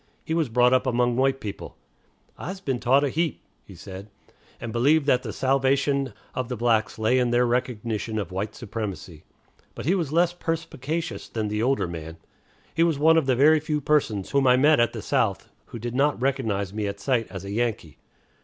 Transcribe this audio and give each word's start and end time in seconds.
He 0.25 0.33
was 0.33 0.49
brought 0.49 0.73
up 0.73 0.87
among 0.87 1.15
white 1.15 1.39
people 1.39 1.77
("I's 2.35 2.59
been 2.59 2.79
taughted 2.79 3.05
a 3.09 3.11
heap," 3.11 3.39
he 3.63 3.75
said), 3.75 4.09
and 4.59 4.73
believed 4.73 5.05
that 5.05 5.21
the 5.21 5.31
salvation 5.31 6.13
of 6.33 6.49
the 6.49 6.57
blacks 6.57 6.97
lay 6.97 7.19
in 7.19 7.29
their 7.29 7.45
recognition 7.45 8.17
of 8.17 8.31
white 8.31 8.55
supremacy. 8.55 9.25
But 9.75 9.85
he 9.85 9.93
was 9.93 10.11
less 10.11 10.33
perspicacious 10.33 11.29
than 11.29 11.49
the 11.49 11.61
older 11.61 11.87
man. 11.87 12.17
He 12.73 12.81
was 12.81 12.97
one 12.97 13.15
of 13.15 13.27
the 13.27 13.35
very 13.35 13.59
few 13.59 13.79
persons 13.79 14.31
whom 14.31 14.47
I 14.47 14.57
met 14.57 14.79
at 14.79 14.93
the 14.93 15.03
South 15.03 15.49
who 15.67 15.77
did 15.77 15.93
not 15.93 16.19
recognize 16.19 16.73
me 16.73 16.87
at 16.87 16.99
sight 16.99 17.27
as 17.29 17.45
a 17.45 17.51
Yankee. 17.51 17.99